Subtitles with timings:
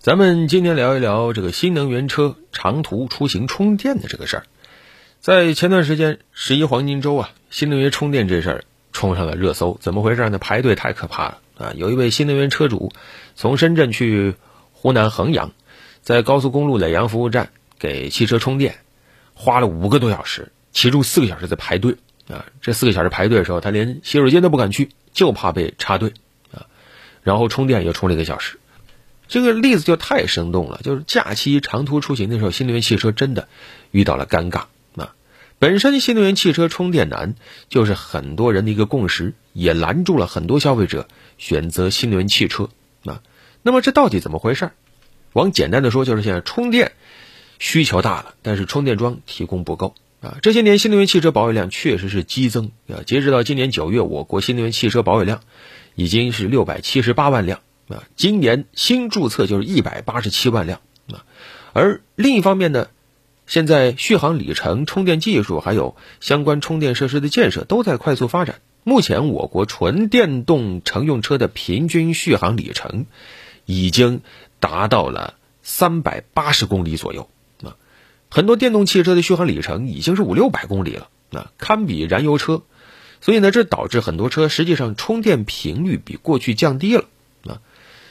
[0.00, 4.46] 咱们今天聊一聊这个新能源车长途出行充电的这个事儿。
[5.20, 9.76] 在前段时间十一黄金周啊，新能源充电这事儿冲上了热搜。
[9.82, 10.38] 怎么回事呢？
[10.38, 11.72] 排队太可怕了啊！
[11.76, 12.94] 有一位新能源车主
[13.36, 14.36] 从深圳去
[14.72, 15.52] 湖南衡阳，
[16.00, 18.78] 在高速公路耒阳服务站给汽车充电，
[19.34, 21.96] 花了五个多小时，其中四个小时在排队
[22.30, 22.46] 啊。
[22.62, 26.14] 这四个小时排队的时候，他连洗手间都不敢去，就怕被插队
[26.54, 26.64] 啊。
[27.22, 28.56] 然后充电又充了一个小时。
[29.30, 33.46] 这个例子就太生动了，就是假期长途出行的时候，新能源汽车真的
[33.92, 34.64] 遇到了尴尬
[34.96, 35.14] 啊。
[35.60, 37.36] 本身新能源汽车充电难，
[37.68, 41.06] 就是很多人的一个共识，也拦住了很多消费者
[41.38, 42.70] 选择新能源汽车
[43.04, 43.22] 啊。
[43.62, 44.72] 那么这到底怎么回事？
[45.32, 46.90] 往简单的说，就是现在充电
[47.60, 50.38] 需求大了，但是充电桩提供不够啊。
[50.42, 53.06] 这些年新能源汽车保有量确实是激增啊。
[53.06, 55.40] 截止到今年九月，我国新能源汽车保有量
[55.94, 57.60] 已经是六百七十八万辆。
[57.90, 60.80] 啊，今年新注册就是一百八十七万辆
[61.12, 61.24] 啊，
[61.72, 62.88] 而另一方面呢，
[63.46, 68.60] 现在续航里程、充电技术还有相关充电设施的建设都在快速发展。
[68.84, 73.06] 目前，我国纯电动乘用车的平均续航里程
[73.66, 74.20] 已经
[74.60, 77.28] 达到了三百八十公里左右
[77.62, 77.76] 啊，
[78.30, 82.62] 很多电动汽车的续航里程已经是五六百公里了啊，堪比燃油车。
[83.20, 87.04] 所以呢，这导致很多车实际上充电频率比过去降低了。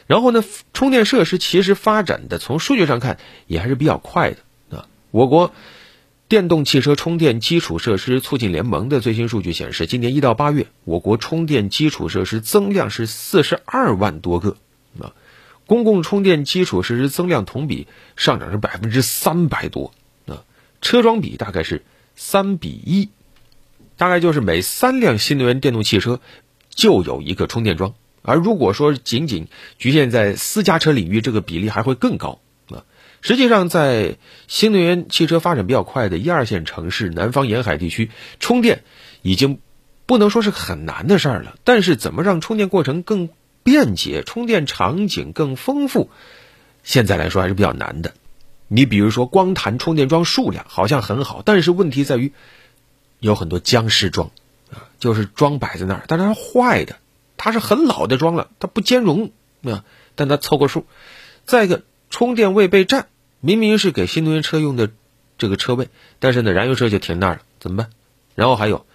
[0.10, 0.44] 然后呢，
[0.74, 4.88] 充电设施其实发展的从数据上看也还是比较快的啊。
[5.12, 5.54] 我国
[6.28, 14.58] 电动汽车充电基础设施促进联盟的最新数据显示，今年一到八月，我国充电基础设施增量是四十二万多个
[15.00, 15.14] 啊，
[15.68, 17.86] 公共充电基础设施增量同比
[18.16, 19.92] 上涨是百分之三百多
[20.26, 20.42] 啊，
[20.82, 21.86] 车桩比大概是
[22.16, 23.10] 三比一，
[23.96, 26.20] 大概就是每三辆新能源电动汽车
[26.72, 27.94] 就有一个充电桩。
[28.22, 32.40] 而如果说仅仅局限在私家车领域，这个比例还会更高
[32.70, 32.84] 啊！
[33.22, 34.18] 实际上，在
[34.48, 38.84] 新能源汽车发展比较快的一二线城市、南方沿海地区，充电
[39.22, 39.60] 已经
[40.06, 41.56] 不能说是很难的事儿了。
[41.64, 43.30] 但是，怎么让充电过程更
[43.64, 46.10] 便捷、充电场景更丰富，
[46.84, 48.14] 现在来说还是比较难的。
[48.68, 52.32] 你比如说，光谈充电桩数量好像很好，但是问题在于
[53.20, 54.32] 有很多僵尸桩
[54.72, 56.98] 啊，就是桩摆在那儿，但是它坏的。
[57.40, 59.32] 它是很老的桩了，它不兼容
[59.64, 59.86] 啊，
[60.16, 60.86] 但它凑个数。
[61.46, 63.08] 再一个，充电位被占，
[63.40, 64.92] 明明是给新能源车用的
[65.38, 65.88] 这个车位，
[66.20, 67.90] 但是呢，燃油车就停那儿了，怎么办？
[68.36, 68.86] 然后还有，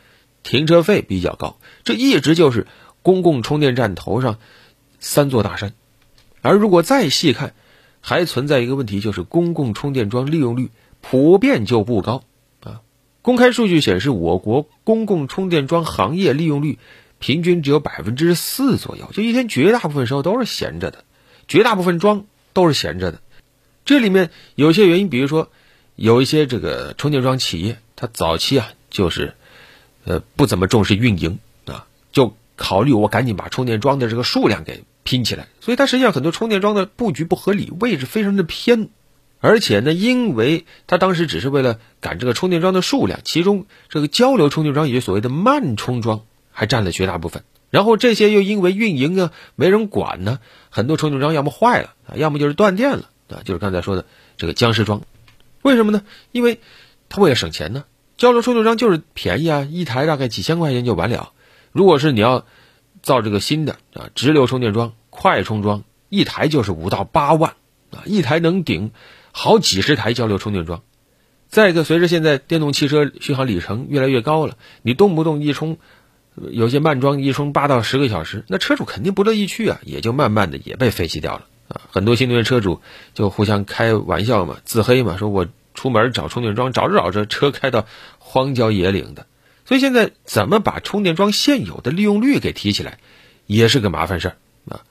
[0.43, 2.67] 停车费比较高，这一直就是
[3.01, 4.39] 公共充电站头上
[5.01, 5.73] 三座大山。
[6.43, 7.55] 而如果再细看，
[8.03, 12.25] 还存在一个问题，就是公共充电桩利用率普遍就不高
[12.63, 12.83] 啊。
[13.23, 16.79] 公开数据显示，我国公共充电桩行业利用率。
[17.25, 21.05] 平均只有百分之四左右，就一天绝大部分时候都是闲着的，
[21.49, 23.21] 绝大部分桩都是闲着的。
[23.87, 25.51] 这里面有些原因，比如说
[25.97, 29.33] 有一些这个充电桩企业，它早期啊就是，
[30.05, 38.91] 呃不怎么重视运营啊，就考虑我赶紧把充电桩的这个数量给拼起来，所以它实际上很多充电桩的布局不合理，位置非常的偏，
[39.41, 46.21] 而且呢，因为它当时只是为了赶这个充电桩的数量，其中这个交流充电桩也就所谓的慢充桩。
[46.57, 50.39] 还占了绝大部分，然后这些又因为运营啊没人管呢，
[50.71, 54.07] 很多充电桩要么坏了啊，要么就是断电了啊，就是刚才说的
[54.37, 55.03] 这个僵尸桩。
[55.63, 56.03] 为什么呢？
[56.31, 56.61] 因为
[57.09, 57.85] 他为了省钱呢，
[58.17, 61.33] 交流充电桩就是便宜啊，一台大概几千块钱就完了。
[61.73, 62.47] 如果是你要
[63.03, 67.55] 造这个新的啊直流充电桩、快充桩，一台就是五到八万
[67.91, 68.93] 啊，一台能顶
[69.33, 70.83] 好几十台交流充电桩。
[71.49, 75.79] 再一个，随着现在电动汽车续航里程越来越高了，你动不动一充。
[76.51, 81.81] 有些慢装一充八到十个小时，那车主肯定不乐意去啊，也就慢慢的也被废弃掉了啊。
[81.93, 82.81] 很多新能源车主
[83.15, 87.87] 就互相开玩笑嘛，自黑嘛，说我出门找充电桩，找着找着车开到
[88.19, 89.27] 荒郊野岭的。
[89.65, 92.99] 所以现在怎么把充电桩现有的利用率给提起来，
[93.47, 94.37] 也是个麻烦事儿
[94.69, 94.83] 啊。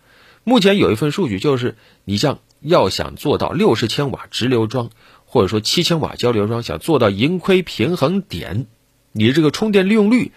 [0.46, 4.91] 目前有一份数据，就是你像要想做到六十千瓦直流桩，
[5.26, 8.66] 或者说七千瓦交流桩，想做到盈亏平衡点，
[9.12, 10.32] 你这个充电利用率。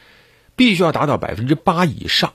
[0.56, 2.32] 必须要达到百分之八以上，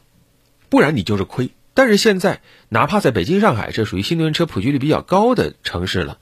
[0.70, 1.50] 不然你就是亏。
[1.74, 6.20] 但是现在，哪怕在北京、上海这属于新能源车普及率比较高的城市了，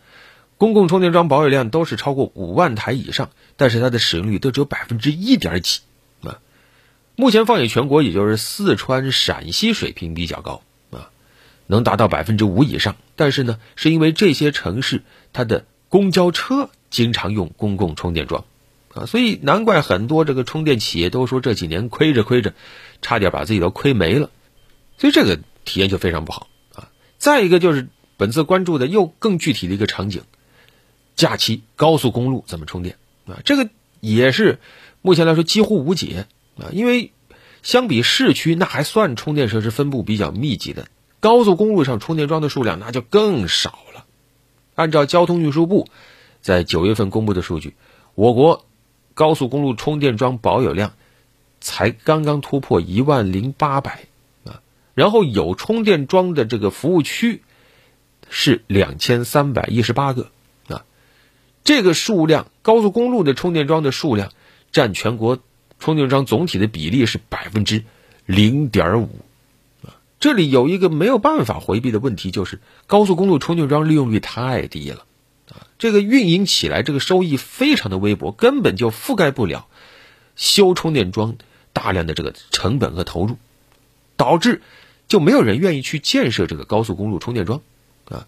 [0.57, 5.81] 公共充电桩保有量都是超过五万台以上，但是它的使用率都只有百分之一点几
[6.21, 6.39] 啊。
[7.15, 10.61] 目前放眼全国，也就是四川、陕西水平比较高
[10.91, 11.09] 啊，
[11.65, 12.95] 能达到百分之五以上。
[13.15, 15.01] 但是呢，是因为这些城市
[15.33, 18.45] 它的公交车经常用公共充电桩。
[19.05, 22.53] 所以难怪很多这个充电企业都说这几年亏着亏着，
[23.01, 24.29] 差点把自己都亏没了，
[24.97, 26.89] 所以这个体验就非常不好啊。
[27.17, 27.87] 再一个就是
[28.17, 30.23] 本次关注的又更具体的一个场景：
[31.15, 33.39] 假期高速公路怎么充电啊？
[33.45, 33.69] 这个
[33.99, 34.59] 也是
[35.01, 37.11] 目前来说几乎无解啊，因为
[37.61, 40.87] 相比市区，那还算充电设施分布比较密集的，
[41.19, 44.05] 高速公路上充电桩的数量那就更少了。
[44.75, 45.89] 按照交通运输部
[46.41, 47.75] 在九月份公布的数据，
[48.15, 48.65] 我国
[49.19, 50.93] 高速公路充电桩保有量
[51.59, 54.05] 才刚刚突破一万零八百
[54.45, 54.61] 啊。
[54.93, 57.41] 然后有充电桩的这个服务区
[58.29, 60.31] 是两千三百一十八个
[60.69, 60.85] 啊，
[61.65, 64.31] 这个数量高速公路的充电桩的数量
[64.71, 65.37] 占全国
[65.79, 67.83] 充电桩总体的比例是百分之
[68.25, 69.09] 零点五
[69.83, 69.99] 啊。
[70.21, 75.03] 这里有一个没有办法回避的问题，就是高速公路充电桩利用率太低了，
[75.79, 79.67] 这个运营起来这个收益非常的微薄，根本就覆盖不了
[80.35, 81.37] 修充电桩
[81.73, 83.37] 大量的这个成本和投入，
[84.15, 84.61] 导致。
[85.07, 87.63] 就没有人愿意去建设这个高速公路充电桩，
[88.09, 88.27] 啊，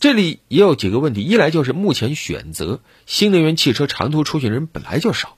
[0.00, 1.22] 这里也有几个问题。
[1.22, 5.36] 一来就是目前选择新能源汽车长途出行人本来就少，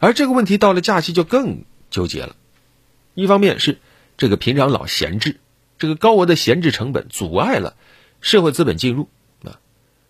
[0.00, 1.62] 而这个问题到了假期就更
[1.92, 2.34] 纠结了。
[3.14, 3.78] 一方面是
[4.18, 5.38] 这个平常老闲置，
[5.78, 7.76] 这个高额的闲置成本阻碍了
[8.20, 9.08] 社会资本进入，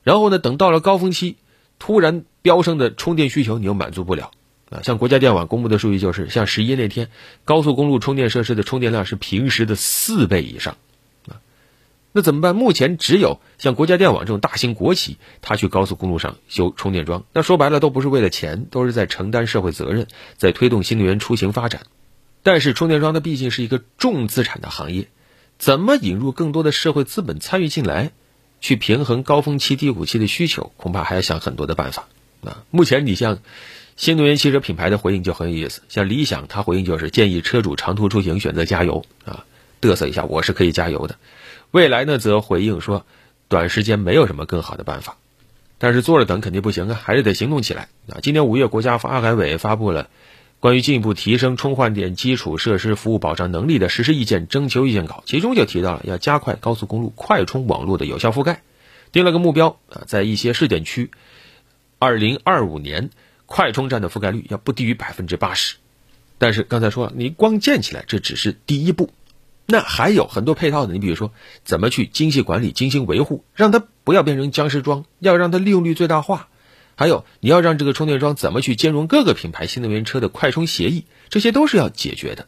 [0.02, 1.36] 然后呢，等到了高峰期，
[1.78, 4.30] 突然飙升的充电需求你又满足不了。
[4.70, 7.08] 啊，像国家电网公布的数据就是，像十一那天，
[7.44, 10.76] 高速公路充电设施的充电量是平时的四倍以上，
[11.26, 11.42] 啊，
[12.12, 12.54] 那怎么办？
[12.54, 20.06] 目前只有像国家电网这种大型国企，它去高速公路上修充电桩，那说白了都不是为了钱，都是在承担社会责任，
[20.36, 21.82] 在推动新能源出行发展。
[22.44, 25.08] 但是充电桩它毕竟是一个重资产的行业，
[25.58, 28.12] 怎么引入更多的社会资本参与进来，
[28.60, 32.08] 去平衡高峰期、低谷期的需求，恐怕还要想很多的办法。
[32.44, 33.38] 啊，目前你像。
[33.96, 39.44] 新能源汽车品牌的回应就很有意思，像理想，它回应就是建议车主长途出行选择加油啊，
[39.82, 41.16] 嘚瑟一下，我是可以加油的。
[41.70, 43.04] 未来呢，则回应说，
[43.48, 45.18] 短时间没有什么更好的办法，
[45.76, 48.20] 但是坐着等肯定不行啊，还是得行动起来啊。
[48.22, 50.08] 今年五月，国家发改委发布了
[50.60, 58.62] 关于进一步提升充换电基础设施服务保障能力的实施意见征求意见稿，其中就提到了要加快高速公路快充网络的有效覆盖，
[59.10, 61.10] 定了个目标啊，在一些试点区，
[61.98, 63.10] 二零二五年。
[63.52, 65.74] 快充站的覆盖率要不低于百分之八十，
[66.38, 69.10] 但是刚才说了，你光建起来这只是第一步，
[69.66, 70.92] 那还有很多配套的。
[70.92, 71.32] 你比如说，
[71.64, 76.48] 怎么去精细管理、精心维护，让它不要变成僵尸桩，要让它利用率最大化。
[77.00, 82.46] 还有，你要让这个充电桩怎么去兼容各个品牌新能源车的快充协议，这些都是要解决的。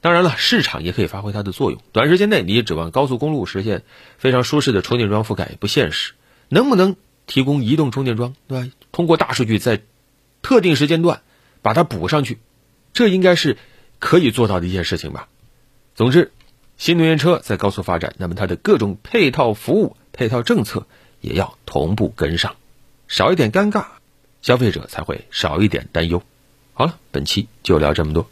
[0.00, 1.80] 当然了，市场也可以发挥它的作用。
[1.92, 3.84] 短时间内，你也指望高速公路实现
[4.18, 6.14] 非常舒适的充电桩覆盖也不现实。
[6.48, 6.96] 能不能
[7.28, 8.68] 提供移动充电桩，对吧？
[8.90, 9.82] 通过大数据在
[10.42, 11.22] 特定时间段
[11.62, 12.38] 把它补上去，
[12.92, 13.56] 这应该是
[14.00, 15.28] 可以做到的一件事情吧。
[15.94, 16.32] 总之，
[16.76, 20.88] 新能源车在高速发展，那么它的各种配套服务、配套政策
[21.20, 22.56] 也要同步跟上，
[23.10, 23.84] 少一点尴尬，
[24.40, 26.22] 消费者才会少一点担忧。
[26.74, 28.30] 好了，本期就聊这么多。